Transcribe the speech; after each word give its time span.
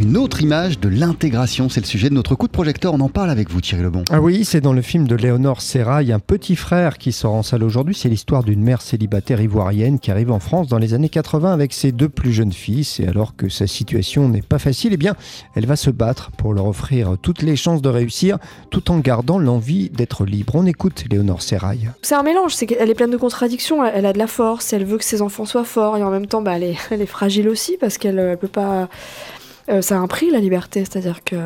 une 0.00 0.16
autre 0.16 0.40
image 0.40 0.80
de 0.80 0.88
l'intégration. 0.88 1.68
C'est 1.68 1.80
le 1.80 1.86
sujet 1.86 2.08
de 2.08 2.14
notre 2.14 2.34
coup 2.34 2.46
de 2.46 2.52
projecteur. 2.52 2.94
On 2.94 3.00
en 3.00 3.10
parle 3.10 3.28
avec 3.28 3.50
vous, 3.50 3.60
Thierry 3.60 3.82
Lebon. 3.82 4.04
Ah 4.10 4.20
oui, 4.20 4.46
c'est 4.46 4.62
dans 4.62 4.72
le 4.72 4.80
film 4.80 5.06
de 5.06 5.14
Léonore 5.14 5.60
Serrail, 5.60 6.10
un 6.10 6.18
petit 6.18 6.56
frère 6.56 6.96
qui 6.96 7.12
sort 7.12 7.34
en 7.34 7.42
salle 7.42 7.62
aujourd'hui. 7.62 7.94
C'est 7.94 8.08
l'histoire 8.08 8.42
d'une 8.42 8.62
mère 8.62 8.80
célibataire 8.80 9.40
ivoirienne 9.42 9.98
qui 9.98 10.10
arrive 10.10 10.30
en 10.30 10.40
France 10.40 10.68
dans 10.68 10.78
les 10.78 10.94
années 10.94 11.10
80 11.10 11.52
avec 11.52 11.74
ses 11.74 11.92
deux 11.92 12.08
plus 12.08 12.32
jeunes 12.32 12.52
fils. 12.52 12.98
Et 12.98 13.06
alors 13.06 13.36
que 13.36 13.50
sa 13.50 13.66
situation 13.66 14.28
n'est 14.28 14.40
pas 14.40 14.58
facile, 14.58 14.94
eh 14.94 14.96
bien, 14.96 15.16
elle 15.54 15.66
va 15.66 15.76
se 15.76 15.90
battre 15.90 16.30
pour 16.30 16.54
leur 16.54 16.66
offrir 16.66 17.16
toutes 17.20 17.42
les 17.42 17.56
chances 17.56 17.82
de 17.82 17.88
réussir 17.90 18.38
tout 18.70 18.90
en 18.90 18.98
gardant 18.98 19.38
l'envie 19.38 19.90
d'être 19.90 20.24
libre. 20.24 20.54
On 20.54 20.64
écoute 20.64 21.04
Léonore 21.10 21.42
Serrail. 21.42 21.90
C'est 22.00 22.14
un 22.14 22.22
mélange, 22.22 22.54
c'est 22.54 22.66
qu'elle 22.66 22.88
est 22.88 22.94
pleine 22.94 23.10
de 23.10 23.18
contradictions. 23.18 23.84
Elle 23.84 24.06
a 24.06 24.14
de 24.14 24.18
la 24.18 24.26
force, 24.26 24.72
elle 24.72 24.84
veut 24.84 24.96
que 24.96 25.04
ses 25.04 25.20
enfants 25.20 25.44
soient 25.44 25.64
forts 25.64 25.98
et 25.98 26.02
en 26.02 26.10
même 26.10 26.26
temps, 26.26 26.40
bah, 26.40 26.56
elle, 26.56 26.64
est, 26.64 26.76
elle 26.90 27.02
est 27.02 27.06
fragile 27.06 27.50
aussi 27.50 27.76
parce 27.78 27.98
qu'elle 27.98 28.16
ne 28.16 28.34
peut 28.34 28.48
pas 28.48 28.88
euh, 29.70 29.82
ça 29.82 29.96
a 29.96 29.98
un 29.98 30.06
prix 30.06 30.30
la 30.30 30.40
liberté, 30.40 30.80
c'est-à-dire 30.80 31.22
que 31.24 31.36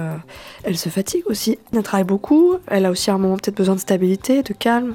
elle 0.62 0.78
se 0.78 0.88
fatigue 0.88 1.24
aussi. 1.26 1.58
Elle 1.72 1.82
travaille 1.82 2.04
beaucoup. 2.04 2.54
Elle 2.68 2.86
a 2.86 2.90
aussi 2.90 3.10
à 3.10 3.14
un 3.14 3.18
moment 3.18 3.36
peut-être 3.36 3.56
besoin 3.56 3.74
de 3.74 3.80
stabilité, 3.80 4.42
de 4.42 4.54
calme, 4.54 4.94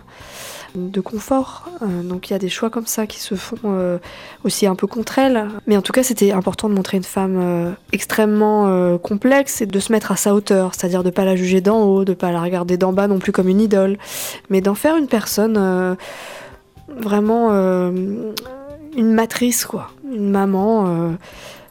de 0.75 0.99
confort. 0.99 1.69
Euh, 1.81 2.01
donc 2.01 2.29
il 2.29 2.33
y 2.33 2.35
a 2.35 2.39
des 2.39 2.49
choix 2.49 2.69
comme 2.69 2.87
ça 2.87 3.05
qui 3.05 3.19
se 3.19 3.35
font 3.35 3.57
euh, 3.65 3.99
aussi 4.43 4.65
un 4.65 4.75
peu 4.75 4.87
contre 4.87 5.19
elle. 5.19 5.47
Mais 5.67 5.77
en 5.77 5.81
tout 5.81 5.91
cas, 5.91 6.01
c'était 6.01 6.31
important 6.31 6.69
de 6.69 6.73
montrer 6.73 6.97
une 6.97 7.03
femme 7.03 7.75
extrêmement 7.91 8.97
complexe 8.97 9.61
et 9.61 9.65
de 9.65 9.79
se 9.79 9.91
mettre 9.91 10.11
à 10.11 10.15
sa 10.15 10.33
hauteur, 10.33 10.73
c'est-à-dire 10.73 11.03
de 11.03 11.11
pas 11.11 11.25
la 11.25 11.35
juger 11.35 11.61
d'en 11.61 11.83
haut, 11.83 12.05
de 12.05 12.13
pas 12.13 12.31
la 12.31 12.41
regarder 12.41 12.77
d'en 12.77 12.93
bas 12.93 13.07
non 13.07 13.19
plus 13.19 13.31
comme 13.31 13.47
une 13.47 13.61
idole, 13.61 13.97
mais 14.49 14.61
d'en 14.61 14.75
faire 14.75 14.97
une 14.97 15.07
personne 15.07 15.97
vraiment 16.87 17.51
une 17.51 19.13
matrice 19.13 19.65
quoi, 19.65 19.91
une 20.11 20.29
maman 20.31 21.15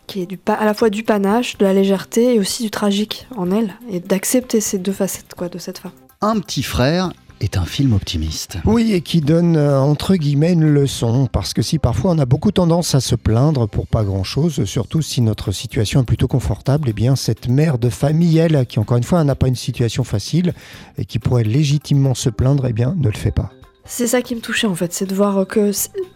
qui 0.08 0.22
est 0.22 0.26
du 0.26 0.40
à 0.46 0.64
la 0.64 0.74
fois 0.74 0.90
du 0.90 1.04
panache, 1.04 1.56
de 1.58 1.64
la 1.64 1.72
légèreté 1.72 2.34
et 2.34 2.40
aussi 2.40 2.64
du 2.64 2.70
tragique 2.70 3.28
en 3.36 3.52
elle, 3.52 3.74
et 3.88 4.00
d'accepter 4.00 4.60
ces 4.60 4.78
deux 4.78 4.92
facettes 4.92 5.34
quoi, 5.36 5.48
de 5.48 5.58
cette 5.58 5.78
femme. 5.78 5.92
Un 6.20 6.40
petit 6.40 6.64
frère 6.64 7.12
est 7.40 7.56
un 7.56 7.64
film 7.64 7.92
optimiste. 7.92 8.58
Oui, 8.64 8.92
et 8.92 9.00
qui 9.00 9.20
donne 9.20 9.56
euh, 9.56 9.80
entre 9.80 10.16
guillemets 10.16 10.52
une 10.52 10.68
leçon, 10.68 11.28
parce 11.30 11.54
que 11.54 11.62
si 11.62 11.78
parfois 11.78 12.10
on 12.10 12.18
a 12.18 12.26
beaucoup 12.26 12.50
tendance 12.50 12.94
à 12.96 13.00
se 13.00 13.14
plaindre 13.14 13.68
pour 13.68 13.86
pas 13.86 14.02
grand-chose, 14.02 14.64
surtout 14.64 15.02
si 15.02 15.20
notre 15.20 15.52
situation 15.52 16.00
est 16.00 16.04
plutôt 16.04 16.26
confortable, 16.26 16.88
eh 16.88 16.92
bien 16.92 17.14
cette 17.14 17.48
mère 17.48 17.78
de 17.78 17.90
famille, 17.90 18.38
elle, 18.38 18.66
qui 18.66 18.80
encore 18.80 18.96
une 18.96 19.04
fois 19.04 19.22
n'a 19.22 19.36
pas 19.36 19.46
une 19.46 19.54
situation 19.54 20.02
facile 20.02 20.54
et 20.96 21.04
qui 21.04 21.18
pourrait 21.18 21.44
légitimement 21.44 22.14
se 22.14 22.30
plaindre, 22.30 22.66
eh 22.66 22.72
bien 22.72 22.94
ne 22.96 23.08
le 23.08 23.16
fait 23.16 23.30
pas. 23.30 23.52
C'est 23.84 24.08
ça 24.08 24.20
qui 24.20 24.34
me 24.34 24.40
touchait 24.40 24.66
en 24.66 24.74
fait, 24.74 24.92
c'est 24.92 25.06
de 25.06 25.14
voir 25.14 25.46
que 25.46 25.70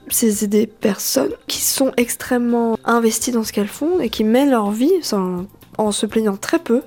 c'est 0.09 0.47
des 0.47 0.67
personnes 0.67 1.33
qui 1.47 1.61
sont 1.61 1.93
extrêmement 1.97 2.79
investies 2.85 3.33
dans 3.33 3.45
ce 3.45 3.53
qu'elles 3.53 3.69
font 3.69 4.01
et 4.01 4.09
qui 4.09 4.25
mènent 4.25 4.51
leur 4.51 4.71
vie 4.71 4.93
en 5.79 5.93
se 5.93 6.07
plaignant 6.07 6.37
très 6.37 6.59
peu. 6.59 6.83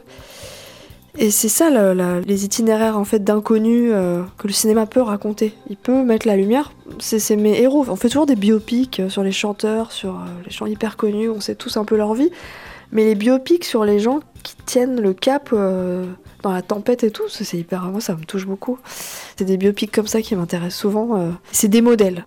Et 1.18 1.32
c'est 1.32 1.50
ça 1.50 1.70
les 1.70 2.46
itinéraires 2.46 2.98
en 2.98 3.06
fait 3.06 3.24
d'inconnus 3.24 3.92
euh, 3.94 4.24
que 4.38 4.48
le 4.48 4.54
cinéma 4.54 4.86
peut 4.86 5.02
raconter. 5.02 5.54
Il 5.70 5.78
peut 5.78 6.04
mettre 6.04 6.28
la 6.28 6.36
lumière. 6.36 6.74
C'est 7.00 7.38
mes 7.38 7.62
héros. 7.62 7.86
On 7.88 7.96
fait 7.96 8.10
toujours 8.10 8.26
des 8.26 8.36
biopics 8.36 9.02
sur 9.08 9.24
les 9.24 9.32
chanteurs, 9.32 9.94
sur 9.94 10.16
euh, 10.16 10.26
les 10.44 10.52
gens 10.52 10.66
hyper 10.66 10.98
connus. 10.98 11.30
On 11.30 11.40
sait 11.40 11.56
tous 11.56 11.78
un 11.78 11.86
peu 11.86 11.96
leur 11.96 12.14
vie. 12.16 12.32
Mais 12.92 13.06
les 13.06 13.16
biopics 13.16 13.66
sur 13.66 13.84
les 13.84 14.00
gens 14.00 14.20
qui 14.44 14.56
tiennent 14.66 15.02
le 15.02 15.14
cap 15.14 15.50
euh, 15.54 16.06
dans 16.44 16.52
la 16.52 16.62
tempête 16.62 17.04
et 17.04 17.12
tout, 17.12 17.28
c'est 17.30 17.58
hyper. 17.58 17.84
Moi, 17.84 18.02
ça 18.02 18.16
me 18.16 18.24
touche 18.24 18.46
beaucoup. 18.46 18.78
C'est 19.38 19.46
des 19.46 19.58
biopics 19.58 19.92
comme 19.92 20.08
ça 20.08 20.22
qui 20.22 20.36
m'intéressent 20.36 20.80
souvent. 20.80 21.18
Euh. 21.18 21.32
C'est 21.52 21.68
des 21.68 21.82
modèles. 21.82 22.24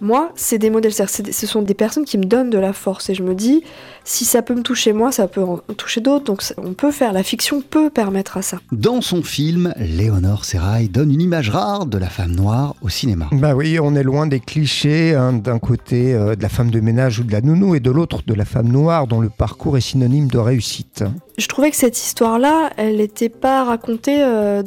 Moi, 0.00 0.32
c'est 0.34 0.58
des 0.58 0.70
modèles, 0.70 0.92
ce 0.92 1.46
sont 1.46 1.62
des 1.62 1.74
personnes 1.74 2.04
qui 2.04 2.18
me 2.18 2.24
donnent 2.24 2.50
de 2.50 2.58
la 2.58 2.72
force 2.72 3.10
et 3.10 3.14
je 3.14 3.22
me 3.22 3.34
dis, 3.34 3.62
si 4.04 4.24
ça 4.24 4.42
peut 4.42 4.54
me 4.54 4.62
toucher 4.62 4.92
moi, 4.92 5.12
ça 5.12 5.28
peut 5.28 5.42
en 5.42 5.58
toucher 5.76 6.00
d'autres, 6.00 6.24
donc 6.24 6.42
on 6.58 6.74
peut 6.74 6.90
faire, 6.90 7.12
la 7.12 7.22
fiction 7.22 7.62
peut 7.62 7.90
permettre 7.90 8.36
à 8.36 8.42
ça. 8.42 8.58
Dans 8.72 9.00
son 9.00 9.22
film, 9.22 9.72
Léonore 9.78 10.44
Serrail 10.44 10.88
donne 10.88 11.10
une 11.10 11.22
image 11.22 11.50
rare 11.50 11.86
de 11.86 11.98
la 11.98 12.08
femme 12.08 12.32
noire 12.32 12.74
au 12.82 12.88
cinéma. 12.88 13.28
Bah 13.32 13.54
oui, 13.54 13.78
on 13.80 13.94
est 13.94 14.02
loin 14.02 14.26
des 14.26 14.40
clichés, 14.40 15.14
hein, 15.14 15.32
d'un 15.32 15.58
côté 15.58 16.14
euh, 16.14 16.36
de 16.36 16.42
la 16.42 16.48
femme 16.48 16.70
de 16.70 16.80
ménage 16.80 17.20
ou 17.20 17.24
de 17.24 17.32
la 17.32 17.40
nounou 17.40 17.74
et 17.74 17.80
de 17.80 17.90
l'autre 17.90 18.22
de 18.26 18.34
la 18.34 18.44
femme 18.44 18.68
noire 18.68 19.06
dont 19.06 19.20
le 19.20 19.30
parcours 19.30 19.76
est 19.76 19.80
synonyme 19.80 20.28
de 20.28 20.38
réussite. 20.38 21.04
Je 21.38 21.46
trouvais 21.48 21.70
que 21.70 21.76
cette 21.76 21.98
histoire-là, 21.98 22.70
elle 22.76 22.96
n'était 22.96 23.28
pas 23.28 23.64
racontée 23.64 24.22
euh, 24.22 24.62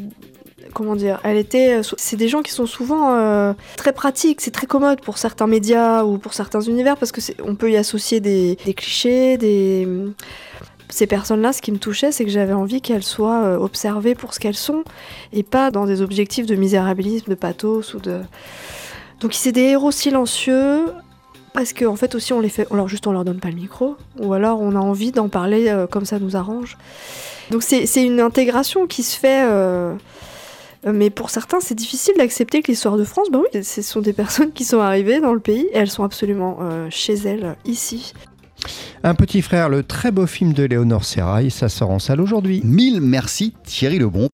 comment 0.77 0.95
dire, 0.95 1.19
euh, 1.25 1.81
c'est 1.97 2.17
des 2.17 2.27
gens 2.27 2.43
qui 2.43 2.51
sont 2.51 2.67
souvent 2.67 3.15
euh, 3.15 3.53
très 3.77 3.93
pratiques, 3.93 4.41
c'est 4.41 4.51
très 4.51 4.67
commode 4.67 5.01
pour 5.01 5.17
certains 5.17 5.47
médias 5.47 6.03
ou 6.03 6.19
pour 6.19 6.35
certains 6.35 6.61
univers 6.61 6.97
parce 6.97 7.11
que 7.11 7.19
on 7.43 7.55
peut 7.55 7.71
y 7.71 7.77
associer 7.77 8.19
des, 8.19 8.55
clichés, 8.75 9.37
des 9.37 9.87
ces 10.89 11.07
personnes-là, 11.07 11.51
ce 11.51 11.63
qui 11.63 11.71
me 11.71 11.79
touchait, 11.79 12.11
c'est 12.11 12.25
que 12.25 12.29
j'avais 12.29 12.53
envie 12.53 12.79
qu'elles 12.79 13.03
soient 13.03 13.43
euh, 13.43 13.57
observées 13.57 14.13
pour 14.13 14.35
ce 14.35 14.39
qu'elles 14.39 14.55
sont 14.55 14.83
et 15.33 15.41
pas 15.41 15.71
dans 15.71 15.87
des 15.87 16.03
objectifs 16.03 16.45
de 16.45 16.53
misérabilisme, 16.53 17.31
de 17.31 17.35
pathos 17.35 17.95
ou 17.95 17.99
de. 17.99 18.21
Donc 19.19 19.33
c'est 19.33 19.51
des 19.51 19.63
héros 19.63 19.91
silencieux 19.91 20.85
parce 21.53 21.73
qu'en 21.73 21.93
en 21.93 21.95
fait 21.95 22.13
aussi 22.13 22.33
on 22.33 22.39
les 22.39 22.49
fait, 22.49 22.67
leur 22.71 22.87
juste 22.87 23.07
on 23.07 23.13
leur 23.13 23.25
donne 23.25 23.39
pas 23.39 23.49
le 23.49 23.55
micro 23.55 23.97
ou 24.19 24.31
alors 24.33 24.61
on 24.61 24.75
a 24.75 24.79
envie 24.79 25.11
d'en 25.11 25.27
parler 25.27 25.73
comme 25.89 26.05
ça 26.05 26.19
nous 26.19 26.35
arrange. 26.35 26.77
Donc 27.49 27.63
c'est 27.63 28.03
une 28.03 28.19
intégration 28.19 28.85
qui 28.85 29.01
se 29.01 29.17
fait. 29.17 29.43
Mais 30.85 31.09
pour 31.09 31.29
certains, 31.29 31.59
c'est 31.59 31.75
difficile 31.75 32.13
d'accepter 32.17 32.61
que 32.61 32.71
l'histoire 32.71 32.97
de 32.97 33.03
France, 33.03 33.27
bah 33.31 33.39
oui, 33.41 33.63
ce 33.63 33.81
sont 33.81 34.01
des 34.01 34.13
personnes 34.13 34.51
qui 34.51 34.63
sont 34.63 34.79
arrivées 34.79 35.19
dans 35.19 35.33
le 35.33 35.39
pays 35.39 35.67
et 35.73 35.77
elles 35.77 35.89
sont 35.89 36.03
absolument 36.03 36.57
euh, 36.61 36.87
chez 36.89 37.15
elles, 37.15 37.55
ici. 37.65 38.13
Un 39.03 39.13
petit 39.13 39.41
frère, 39.41 39.69
le 39.69 39.83
très 39.83 40.11
beau 40.11 40.25
film 40.25 40.53
de 40.53 40.63
Léonore 40.63 41.05
Serrail, 41.05 41.51
ça 41.51 41.69
sort 41.69 41.91
en 41.91 41.99
salle 41.99 42.19
aujourd'hui. 42.19 42.61
Mille 42.63 43.01
merci 43.01 43.53
Thierry 43.63 43.99
Lebon. 43.99 44.25